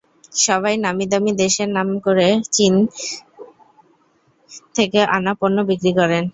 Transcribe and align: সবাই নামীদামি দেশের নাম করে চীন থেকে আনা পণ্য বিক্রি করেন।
সবাই 0.39 0.75
নামীদামি 0.85 1.31
দেশের 1.41 1.69
নাম 1.77 1.89
করে 2.05 2.27
চীন 2.55 2.73
থেকে 4.75 4.99
আনা 5.15 5.33
পণ্য 5.39 5.57
বিক্রি 5.69 5.91
করেন। 5.99 6.23